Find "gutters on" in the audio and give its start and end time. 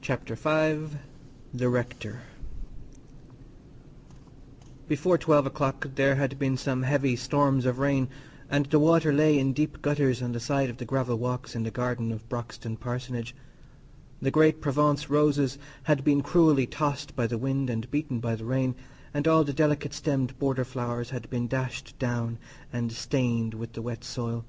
9.82-10.30